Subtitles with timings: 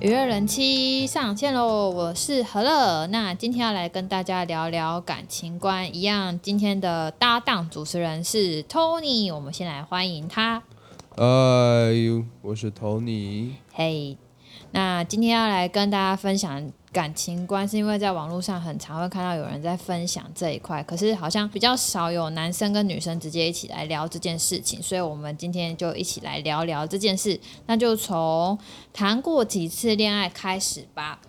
[0.00, 1.90] 娱乐人妻上线喽！
[1.90, 5.94] 我是何乐，那今天要来跟大家聊聊感情观。
[5.94, 10.62] 一样，今天的搭档主持人是 Tony，我们先来欢迎他。
[11.16, 13.50] 哎呦，我是 Tony。
[13.74, 14.16] 嘿，
[14.70, 16.72] 那今天要来跟大家分享。
[16.92, 27.38] 感情观是因为在网络上很常会看到有人在分享这一块，可是好像比较少有男生跟女生直接一起来聊这件事情，所以我们今天就一起来聊聊这件事。
[27.66, 28.58] 那就从
[28.92, 31.20] 谈过几次恋爱开始吧。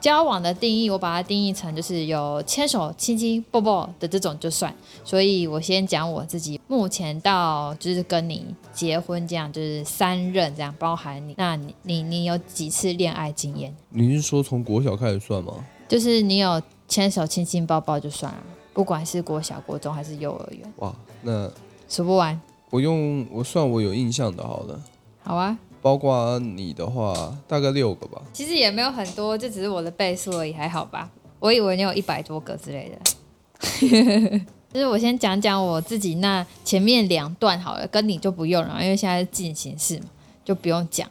[0.00, 4.74] 交往的定义，我把它定义成就是有牵手、亲亲、抱抱的这种就算。
[5.04, 11.34] 所以我先讲我自己，目前到就是跟你结婚这样，就是三任这样，包含你。
[11.36, 13.74] 那你你你有几次恋爱经验？
[13.90, 15.52] 你是说从国小开始算吗？
[15.88, 18.42] 就是你有牵手、亲亲、抱抱就算了，
[18.72, 20.72] 不管是国小、国中还是幼儿园。
[20.76, 21.50] 哇，那
[21.88, 22.40] 数不完。
[22.70, 24.80] 我用我算我有印象的，好了。
[25.24, 25.58] 好啊。
[25.88, 28.20] 包括你的话，大概六个吧。
[28.30, 31.08] 其实也没有很多，这只是我的倍数而已，还好吧？
[31.40, 34.38] 我以为你有一百多个之类的。
[34.70, 40.04] 就是我先讲讲我自己那前面两段好了，跟你就不用了，因为现在是进行式嘛，
[40.44, 41.08] 就不用讲。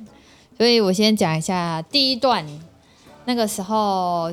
[0.56, 2.46] 所以我先讲一下第一段，
[3.26, 4.32] 那个时候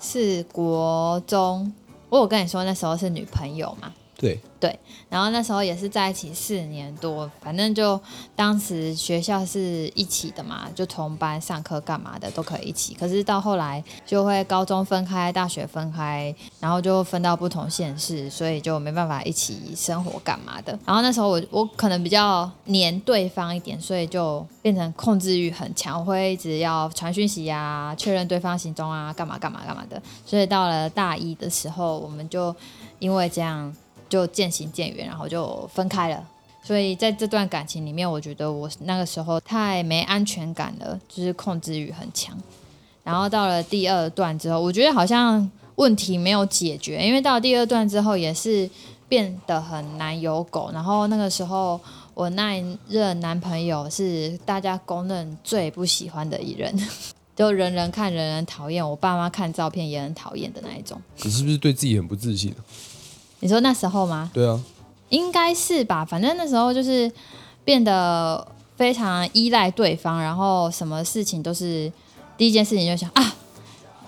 [0.00, 1.72] 是国中，
[2.10, 3.92] 我有跟你说那时候是女朋友嘛。
[4.20, 7.98] 对对，然后那时候也是在一起四年多，反正就
[8.36, 12.92] 当时学校是一起的嘛，就同班上课干嘛的都可以一起。
[12.92, 20.78] 可是到后来就会高中分开，大学分开，然后就分到不同县市，所以就没办法一起生活干嘛的。
[20.84, 30.00] 然后那时候我我可能比较黏对方一点，所以就变成控制欲很强，我会一直要传讯息啊，确认对方行踪啊，干嘛干嘛干嘛的。
[30.26, 32.54] 所以到了大一的时候，我们就
[32.98, 33.74] 因为这样。
[34.10, 36.22] 就渐行渐远，然后就分开了。
[36.62, 42.36] 所以在这段感情里面，我觉得我那个时候太没安全感了，就是控制欲很强。
[43.02, 48.68] 然后到了第二段之后，我觉得好像问题没有解决，因为到了第二段之后也是
[49.08, 50.70] 变得很难有狗。
[50.74, 51.80] 然后那个时候
[52.12, 56.78] 我那一任男朋友是大家公认最不喜欢的一人，
[57.34, 61.00] 就人人看人人讨厌，我爸妈看照片也很讨厌的那一种。
[61.22, 62.54] 你是不是对自己很不自信？
[63.40, 64.30] 你说那时候吗？
[64.32, 64.60] 对啊，
[65.08, 66.04] 应该是吧。
[66.04, 67.10] 反正那时候就是
[67.64, 68.46] 变得
[68.76, 71.90] 非常依赖对方，然后什么事情都是
[72.36, 73.34] 第一件事情就想啊，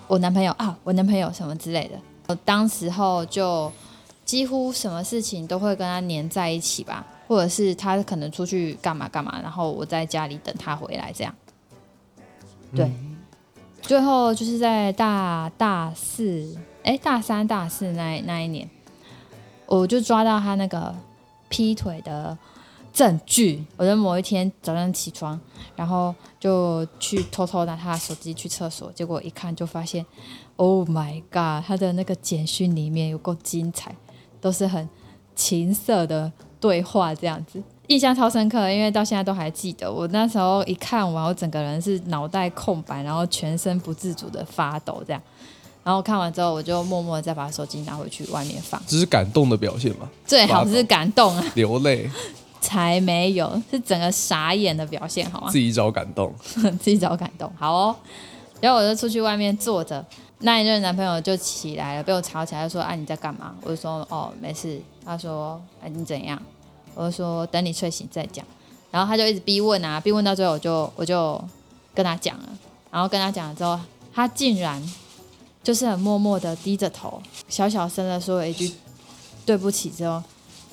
[0.07, 1.95] 我男朋友啊，我男朋友什么之类的。
[2.27, 3.71] 我当时候就
[4.23, 11.35] 几乎什么事情都会跟他黏在一起吧，或者是他可能出去干嘛干嘛，然后我在家里等他回来这样。
[12.75, 13.17] 对，嗯、
[13.81, 18.69] 最后就是在大大四，哎，大三大四那那一年。
[19.65, 20.93] 我就抓到他那个
[21.49, 22.37] 劈腿的
[22.91, 23.65] 证据。
[23.77, 25.39] 我在某一天早上起床，
[25.75, 30.05] 然后就去偷偷拿他的手机去厕所，结果一看就发现
[30.57, 31.65] ，Oh my god！
[31.65, 33.95] 他的那个简讯里面有够精彩，
[34.39, 34.87] 都是很
[35.35, 39.91] 情色的对话，这样子，印象超深刻，因为到现在都还记得。
[39.91, 45.21] 我那时候一看完，我整个人是脑袋空白，然后全身不自主的发抖，这样。
[45.83, 48.81] 然后看完之后，我就默默的再把手机拿回去外面放。
[48.87, 50.09] 这是感动的表现吗？
[50.25, 52.09] 最好是感动啊，流泪
[52.61, 55.49] 才没有，是整个傻眼的表现，好吗？
[55.51, 56.33] 自己找感动，
[56.79, 57.95] 自己找感动，好哦。
[58.61, 60.05] 然后我就出去外面坐着，
[60.39, 66.41] 那一任男朋友就起来了，被我吵起来，就说：“哎、啊，你在干嘛？”我就说：“哦，没事。”他说：“哎，你怎样？”
[66.95, 68.45] 我就说：“等你睡醒再讲。”
[68.89, 71.43] 然后他就一直逼问啊，逼问到最后，我就我就
[71.93, 72.49] 跟他讲了，
[72.89, 73.77] 然后跟他讲了之后，
[74.13, 74.81] 他竟然。
[75.63, 78.69] 就是很默默的低着头，小小声的说了一句
[79.45, 80.21] 对不起之后，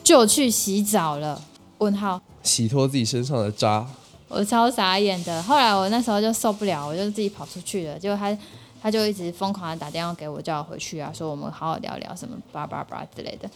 [0.03, 1.41] 就去洗澡了。
[1.79, 3.87] 问号，洗脱自己身上的渣，
[4.29, 5.43] 我超傻眼的。
[5.45, 7.99] 后来我那时候就受不了，我就自己跑出去了。
[7.99, 8.37] 结果他
[8.83, 13.51] 他就一直疯狂的打电话给我，叫我回去啊，说我们好好聊聊什么叭叭叭之类的。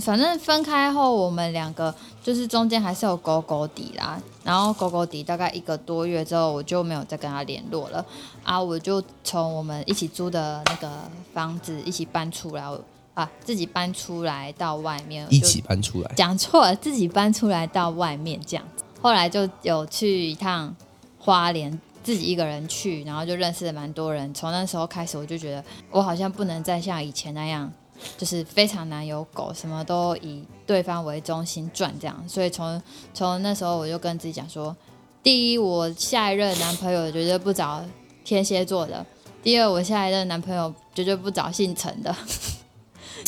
[0.00, 4.18] 反正分开后，我们两个就是中间还是有勾勾底啦。
[4.42, 8.04] 然后勾勾底大概一个多月之后，我就没有再跟他联络了。
[8.42, 10.90] 啊，我就从我们一起租的那个
[11.34, 12.64] 房子一起搬出来
[13.12, 15.26] 啊，自己搬出来到外面。
[15.30, 16.10] 一起搬出来？
[16.16, 18.84] 讲错了，自己搬出来到外面这样子。
[19.02, 20.74] 后来就有去一趟
[21.18, 24.32] 花莲，自己一个人去，然后就认识了蛮多人。
[24.32, 27.72] 从那时候开始，我就觉得我好像不能再像以前那样。
[28.18, 32.82] 就是非常难有狗，什么都以对方为中心转这样，所以从
[33.14, 34.76] 从那时候我就跟自己讲说，
[35.22, 37.82] 第一，我下一任男朋友绝对不找
[38.24, 38.96] 天蝎座的；
[39.44, 42.12] 第二，我下一任男朋友绝对不找姓陈的；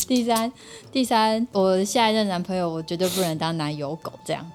[0.05, 0.51] 第三，
[0.91, 4.51] 第三，我下一任男朋友我绝对不能当男友狗这样。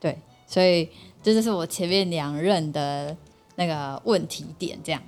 [0.00, 0.18] 对，
[0.48, 0.88] 所以
[1.22, 3.16] 这就是我前面两任的
[3.56, 5.02] 那个问题点，这样。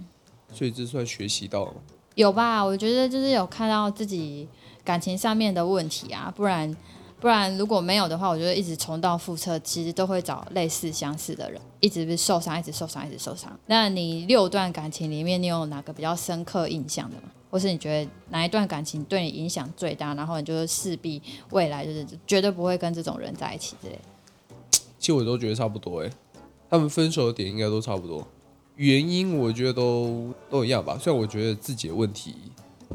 [0.52, 1.78] 所以这算学习到了吗？
[2.14, 2.62] 有吧？
[2.62, 4.48] 我觉得就是有看到自己
[4.84, 6.74] 感情上面的问题啊，不然
[7.20, 13.58] 不然如果没有的话，我觉得一直重蹈覆辙，其实都会找类似相似的人，一直是受伤，一直受伤，一直受伤。
[13.66, 17.24] 那你六段感情里面，你有哪个比较深刻印象的吗？
[17.50, 20.14] 或是你觉得哪一段感情对你影响最大？
[20.14, 23.98] 然后你就是势必未来就是绝对不会跟这种人在一起之类。
[24.98, 26.10] 其实我都觉得差不多哎，
[26.68, 28.26] 他们分手的点应该都差不多，
[28.76, 30.98] 原因我觉得都都一样吧。
[31.00, 32.34] 虽然我觉得自己的问题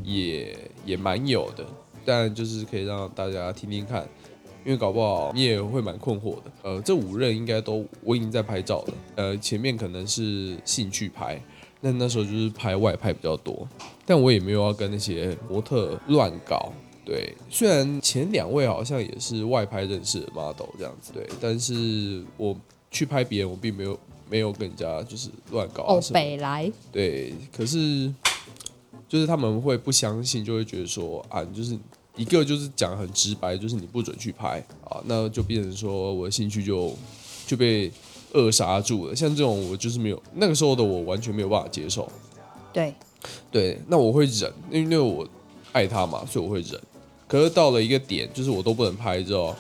[0.04, 1.66] 也也蛮有的，
[2.06, 4.08] 但就是可以让大家听听看，
[4.64, 6.52] 因为搞不好你也会蛮困惑的。
[6.64, 11.42] 呃，这五任应该都我已经在拍照了，呃，前面可能是兴趣拍。
[11.84, 13.68] 那那时候就是拍外拍比较多，
[14.06, 16.72] 但我也没有要跟那些模特乱搞。
[17.04, 22.56] 对，虽然前两位好像也是外拍认识的 model 这样子，对，但是我
[22.92, 24.00] 去拍别人，我并没有
[24.32, 25.94] 没有跟人家就是乱搞啊。
[25.94, 26.72] 哦，北来。
[26.92, 28.12] 对，可是
[29.08, 31.78] 就是他们会不相信，就会觉得说啊，就是
[32.16, 36.96] 一个就是讲很直白，就是你不准去拍啊，那就变成说我的兴趣就
[37.46, 37.92] 就被。
[38.34, 42.10] 扼杀住了，像这种我就是没有那个时候的我完全没有办法接受。
[42.72, 42.96] 对，
[43.52, 45.28] 对，那我会忍，因为因为我
[45.74, 46.80] 爱他嘛，所以我会忍。
[47.28, 49.54] 可是到了一个点，就是我都不能拍之后，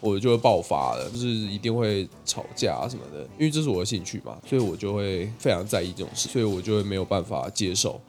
[0.00, 8.00] 我就会爆发了，就是一定会吵架什么的，因为这是我的兴趣嘛，所以我就会非常在意这种事，所以我就会没有办法接受。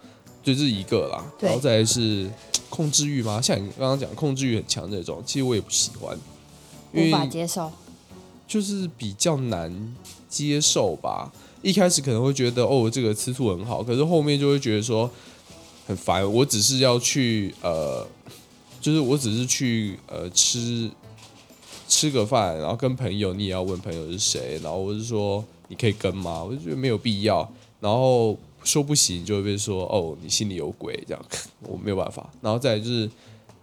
[0.44, 2.30] 就这是一个啦，然后再来是
[2.70, 6.18] 控制欲嘛，像你刚刚讲控制欲很强那种，其实我也不喜欢，
[6.94, 7.72] 无法接受。
[8.48, 9.96] 就是比较难
[10.30, 11.30] 接受吧。
[11.62, 15.10] 一开始可能会觉得哦，这个吃醋很好，可是后面就会觉得说
[15.86, 16.32] 很烦。
[16.32, 18.08] 我只是要去呃，
[18.80, 20.90] 就是我只是去呃吃
[21.88, 26.44] 吃个饭，然后跟朋友，你也要问朋友是谁，然后我是说你可以跟吗？
[26.44, 27.50] 我就觉得没有必要。
[27.80, 31.26] 然后说不行就会被说哦，你心里有鬼这样，
[31.62, 32.30] 我没有办法。
[32.42, 33.10] 然后再来就是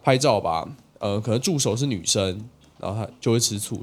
[0.02, 0.68] 拍照吧，
[0.98, 2.48] 呃，可能助手是女生，
[2.78, 3.82] 然后她就会吃醋。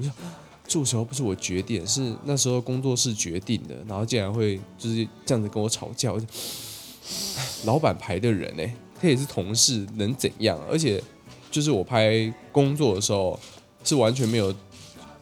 [0.67, 6.13] 助手不是我决定，是那时候工作室决定的，然后竟然会就是这样子跟我吵架。
[7.65, 8.63] 老板排的人呢，
[8.99, 10.57] 他也是同事，能怎样？
[10.69, 11.03] 而且
[11.51, 13.37] 就是我拍工作的时候，
[13.83, 14.53] 是完全没有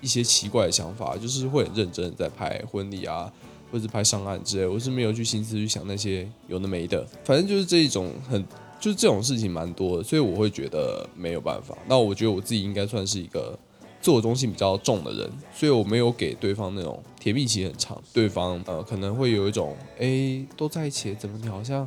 [0.02, 3.32] 一些奇怪的想法，就是会很认真的在拍婚礼啊，
[3.72, 4.66] 或者拍上岸之类。
[4.66, 8.44] 我是没有去心思去想那些有的没的，反正就是这一种很
[8.80, 11.78] 就是这种事情蛮多的，所以我会觉得没有办法。
[11.88, 13.58] 那我觉得我自己应该算是一个。
[14.02, 21.86] 自我中心比较重的人，所以我没有给对方那种甜蜜期很长，对方呃可能会有一种哎、欸、都在一起，怎么你好像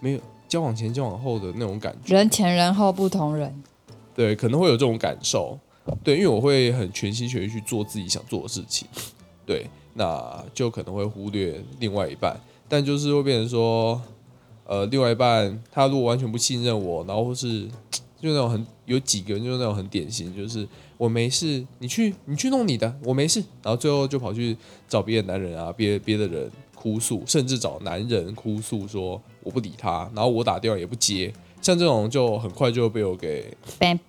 [0.00, 3.62] 没有交往前交往后的那种感觉，人前人后不同人，
[4.14, 5.58] 对，可能会有这种感受，
[6.02, 8.88] 对，因为我会很全心全意去做自己想做的事情，
[9.46, 14.00] 对，那就可能会忽略另外一半，但就是会变成说，
[14.66, 17.66] 呃，另外一半他如果完全不信任我，然后是
[18.20, 20.66] 就那种很有几个人就是那种很典型，就是。
[21.00, 23.40] 我没事，你去你去弄你的，我没事。
[23.62, 24.54] 然后最后就跑去
[24.86, 31.32] 找别的男人啊，别别的人哭诉，甚至找男人哭诉说我不理他，然后我打电话也不接。
[31.60, 33.56] 像这种就很快就被我给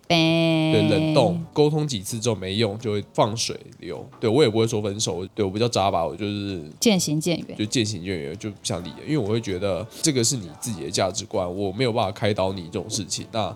[0.07, 4.06] 对冷冻沟通几次之后没用，就会放水流。
[4.19, 8.98] 对我也不会说分手，对我比较渣吧，我就是渐行渐远，就渐行渐远，就不想理了。
[9.05, 13.25] 因为我会觉得这个是你自己的价值观，我没有办法开导你这种事情。
[13.31, 13.55] 那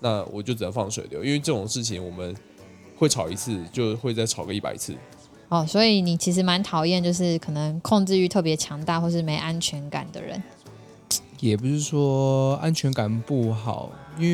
[0.00, 2.34] 那我就只能放水流，因为这种事情我们。
[2.98, 4.94] 会吵一次，就会再吵个一百次。
[5.48, 10.40] 哦，所以你其实蛮讨厌，就是可能控制欲特别强大，或是没安全感的人。
[11.42, 14.30] 也不是说安全感不好，因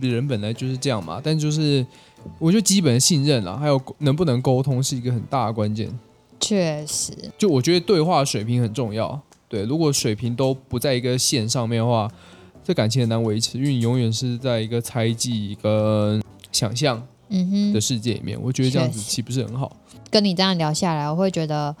[0.00, 1.20] 为人本来就是这样嘛。
[1.22, 1.86] 但就是
[2.38, 5.86] 我觉得基本的信任啊，还有能不能沟通是一个很大的关键。
[6.40, 9.20] 确实，就我觉得对话水平很重要。
[9.48, 12.10] 对，如果水平都不在一个线上面的话，
[12.64, 17.06] 这感情很难维持，因为你永远是在一个猜忌跟想象。
[17.28, 19.74] 嗯哼，的世界里面，我觉得这样子岂不是很好？
[20.10, 21.74] 跟你这样聊下来，我会觉得，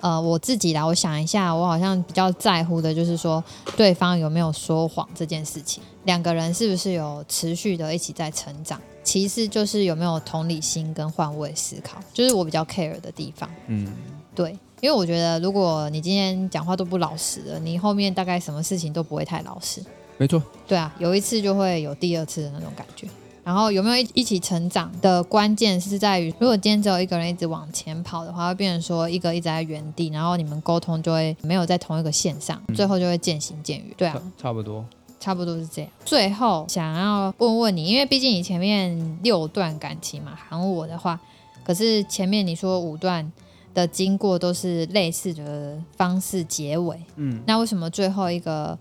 [0.00, 3.42] 呃，我自己啦，我想一下，我好像比较在乎的就是说，
[3.76, 8.80] 对方有没有说谎这件事情，两个人是不是有持续的一起在成长。
[9.02, 13.48] 其次就是有没有同理心跟换位思考，就是我比较 care 的地方。
[13.66, 13.90] 嗯，
[14.34, 19.82] 对，因为我觉得如果你今天讲话都不老实了，你后面大概什么事情都不会太老实。
[20.18, 20.42] 没错。
[20.68, 23.08] 对啊，有一次就会有第二次的那种感觉。
[23.50, 33.88] 然后有没有一一起成长的关键是在于，如果今天只有一个人一直往前跑的话，会变成说一个一直在原地，然后你们沟通就会没有在同一个线上，最后就会渐行渐远。
[33.96, 34.84] 对啊，差不多，
[35.18, 35.90] 差不多是这样。
[36.04, 41.18] 最后想要问问你，因为毕竟你前面六段感情嘛，喊我的话，
[41.64, 43.32] 可是前面你说五段
[43.74, 46.96] 的经过都是类似的方式结尾。
[47.16, 48.78] 嗯，那为什么最后一个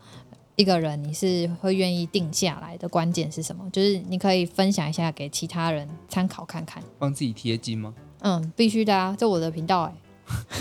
[0.60, 3.63] 一个人你是会愿意定下来的关键是什么？
[3.72, 7.94] 就是你可以分享一下给其他人参考看看，帮自己贴金吗？
[8.20, 9.94] 嗯，必须的啊，这我的频道哎。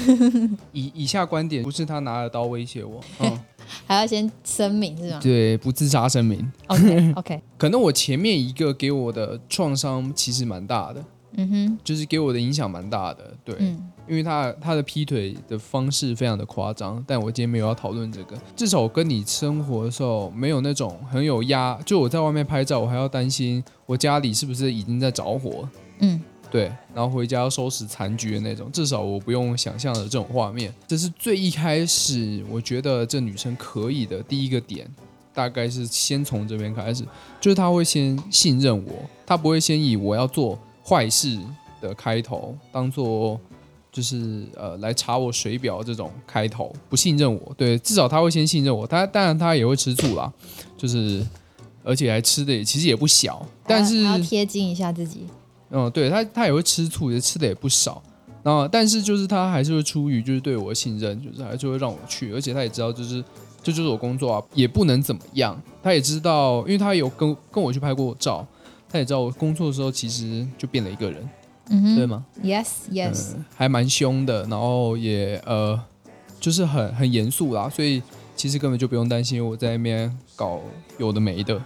[0.73, 3.41] 以以下观点不是他拿了刀威胁我，嗯，
[3.89, 5.19] 还要先声明是吗？
[5.21, 6.49] 对，不自杀声明。
[6.69, 7.43] OK OK。
[7.59, 11.05] 可能我前面一个给我的创伤其实蛮大的，
[11.39, 25.69] 嗯哼，就是给我的影响蛮大的，对，嗯，因为他他的劈腿的方式非常的夸张，但我今天没有要讨论这个，至少我跟你生活的时候没有那种很有压，就我在外面拍照，我还要担心我家里是不是已经在着火，
[26.01, 26.21] 嗯。
[26.51, 30.73] 对，然后回家要收拾残局的那种，至少我不用想象的这种画面。
[30.87, 34.91] 这是最一开始我觉得这女生可以的第一个点，
[35.35, 37.05] 大概是先从这边开始，
[37.39, 38.93] 就是她会先信任我，
[39.27, 41.39] 她不会先以我要做坏事
[41.81, 43.39] 的开头当做
[43.93, 47.53] 就是呃来查我水表这种开头，不信任我。
[47.57, 48.87] 对，至少他会先信任我。
[48.87, 50.33] 他当然他也会吃醋啦，
[50.77, 51.25] 就是
[51.83, 55.27] 而且还吃的也其实也不小，但是要贴近一下自己。
[55.71, 58.03] 嗯，对他，他也会吃醋，也吃的也不少。
[58.43, 63.23] 然后，但是就是他还是会出于就是对我的信任，就是还是会让我去，而且他也知道就是
[63.63, 65.61] 这就是我工作啊，也不能怎么样。
[65.83, 68.47] 他也知道，因为他有跟跟我去拍过照，
[68.89, 71.29] 他也知道我工作的时候其实就变了一个人，
[71.71, 75.79] 嗯哼，对吗？Yes, yes，嗯，还蛮凶的，然后也呃，
[76.41, 78.03] 就是很很严肃啦，所以
[78.35, 80.61] 其实根本就不用担心我在那边搞
[80.99, 81.61] 有的没的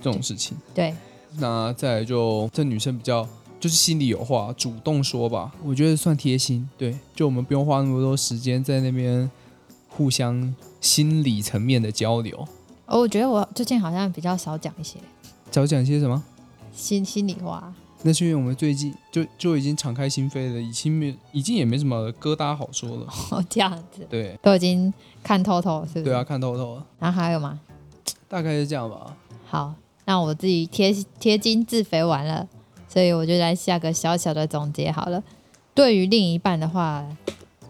[0.00, 0.56] 这种事情。
[0.74, 0.94] 对。
[1.38, 3.24] 那再来就这女生比较
[3.60, 6.68] 就是心里有话，主动说吧，我觉得算贴心。
[6.76, 9.30] 对，就我们不用花那么多时间在那边
[9.88, 12.36] 互相心理层面的交流。
[12.86, 14.98] 哦，我觉得我最近好像比较少讲一些，
[15.52, 16.20] 少讲一些什么？
[16.72, 17.72] 心心里话。
[18.02, 23.06] 那是因为我们最近就就已经敞开心扉了，已经没已经也没什么疙瘩好说了。
[23.30, 24.06] 哦，这样子。
[24.08, 26.04] 对，都已经看透透，是不是？
[26.04, 26.86] 对啊，看透透了。
[26.98, 27.60] 然后还有吗？
[28.28, 29.16] 大概是这样吧。
[29.46, 29.74] 好。
[30.06, 32.48] 那我自己贴贴金自肥完了，
[32.88, 35.22] 所以我就来下个小小的总结好了。
[35.72, 37.06] 对于另一半的话，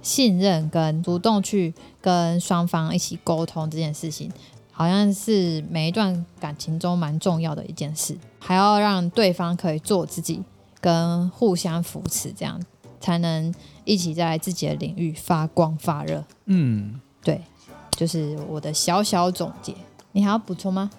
[0.01, 4.33] 信任跟主动去跟双方一起沟通这件事情，
[4.81, 8.17] 好像是每一段感情中蛮重要的一件事。
[8.39, 10.43] 还要让对方可以做自己，
[10.81, 12.59] 跟互相扶持，这样
[12.99, 16.25] 才能一起在自己的领域发光发热。
[16.47, 17.43] 嗯，对，
[17.91, 19.75] 就是我的小小总结。
[20.13, 20.91] 你还要补充吗？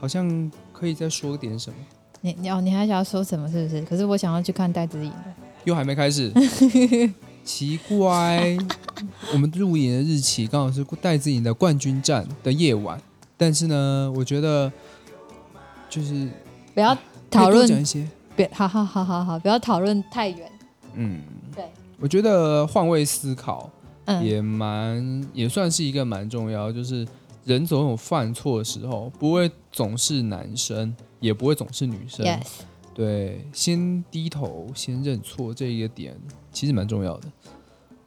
[0.00, 0.48] 好像。
[0.72, 1.76] 可以再说点什么？
[2.20, 3.50] 你你哦，你还想要说什么？
[3.50, 3.80] 是不是？
[3.86, 6.30] 可是我想要去看戴子颖的，又还没开始，
[7.42, 8.56] 奇怪。
[9.32, 13.00] 我们录影的日期刚好是戴资颖的冠军战的夜晚，
[13.36, 14.72] 但是呢，我觉得
[15.88, 16.28] 就是
[16.74, 16.96] 不要
[17.30, 20.50] 讨论讲一些，别好好好好好，不要讨论太远。
[20.94, 21.20] 嗯，
[21.54, 21.64] 对，
[22.00, 23.70] 我觉得换位思考
[24.22, 27.06] 也蛮、嗯、也算是一个蛮重要，就是。
[27.46, 32.26] 人总有犯错的时候，不会总是男生，也不会总是女生。
[32.26, 32.42] Yes.
[32.92, 36.18] 对，先低头，先认错，这一个点
[36.50, 37.28] 其实蛮重要的。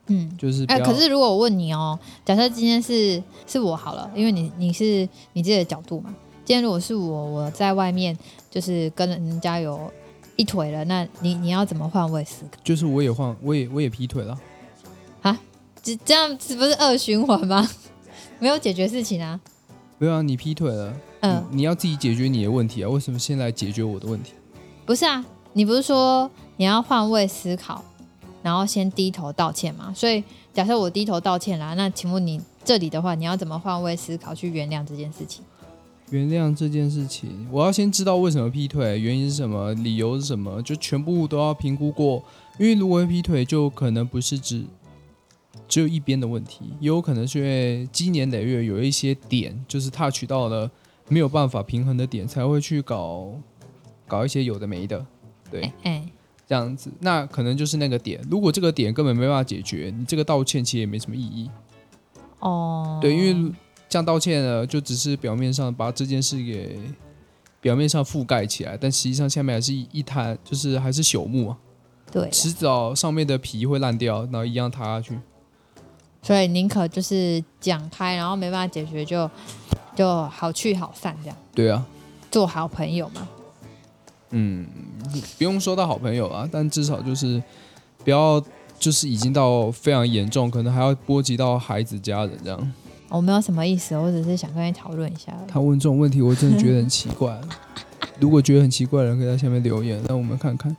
[0.10, 6.14] 嗯，就是哎、欸，可是如果我问你哦，假设今天是是我好了，因为你你是你自己的角度嘛。
[6.44, 8.18] 今天如果是我，我在外面
[8.50, 9.92] 就是跟人家有
[10.36, 12.60] 一腿了，那你你要怎么换位思考？
[12.64, 14.36] 就是我也换，我也我也劈腿了。
[15.22, 15.40] 啊，
[15.84, 17.70] 这这样子不是恶循环吗？
[18.40, 19.40] 没有解决事情啊！
[20.00, 22.90] 没有啊，你劈腿了，嗯你，你要自己解决你的问题啊！
[22.90, 24.32] 为什么先来解决我的问题？
[24.86, 25.24] 不是啊，
[25.54, 27.84] 你不是说你要换位思考，
[28.42, 29.94] 然后先低头道歉嘛？
[29.94, 35.44] 所以假设我低头道歉啦，那请问你这里的话，你要怎么换位思考去原谅这件事情？
[36.12, 42.24] 原谅这件事情，我要先知道为什么劈腿，原因是什么，理由是什么，就全部都要评估过。
[42.58, 44.66] 因为如果劈腿，就可能不是指。
[45.68, 50.70] 只有一边的问题，也有可能是因为积年累月有一些点，就是 touch 到了
[51.08, 53.32] 没有办法平衡的点，才会去搞
[54.08, 55.06] 搞一些有的没的，
[55.52, 56.10] 对，哎、欸，
[56.50, 58.20] 这样子，那可能就是那个点。
[58.28, 61.48] 如果这个点根本没办法解决，你这个道歉其实也没什么意义。
[62.40, 63.52] 哦，对，因为
[63.88, 66.80] 这样道歉呢，就只是表面上把这件事给
[67.62, 71.58] 表面上覆盖起来，但实际上下面还是一一滩，就是还是朽木啊。
[72.12, 75.20] 对，迟早上面的皮会烂掉，然后一样塌下去。
[76.24, 79.30] 所以宁可就是讲开，然后没办法解决就
[79.96, 81.38] 就好聚好散这样。
[81.54, 81.86] 对啊，
[82.32, 83.28] 做好朋友嘛。
[84.32, 84.66] 嗯，
[85.38, 87.42] 不用说到好朋友啊，但至少就是
[88.04, 88.44] 不要
[88.78, 92.74] 就是已经到非常严重，可能还要波及到孩子家人这样。
[93.10, 95.34] 我没有什么意思，我只是想跟你讨论一下。
[95.48, 97.36] 他问这种问题，我真的觉得很奇怪。
[98.20, 100.76] 如果觉得很奇怪的人，可以在下面留言，让我们看看。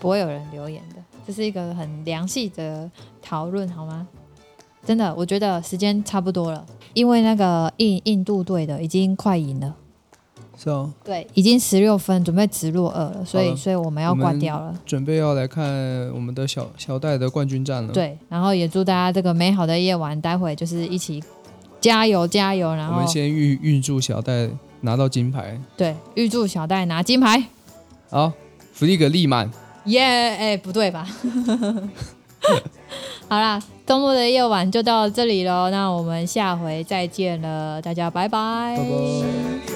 [0.00, 0.96] 不会有人留言的。
[1.26, 2.90] 这是一个很良性的
[3.22, 4.06] 讨论，好吗？
[4.84, 9.74] 真的，我觉得时间差不多了，因为那个印印度队的已经快赢了，
[10.58, 15.64] 是哦，对，已经十六分，准备直落二了，所以所以我们要关掉了，准备要来看
[16.14, 17.92] 我们的小小戴的冠军战了。
[17.92, 21.22] 对，然后也祝大家这个美好的夜晚，待会就是一起
[21.80, 24.48] 加油加油，然后我们先预预祝小戴
[24.80, 27.44] 拿到金牌，对，预祝小戴拿金牌，
[28.08, 28.32] 好，
[28.72, 29.50] 福利格力满，
[29.84, 31.06] 耶，哎，不对吧？
[33.28, 38.76] 好啦，周末的夜晚就到这里喽，那我们下回再见了，大家拜拜。
[38.78, 39.75] 拜拜。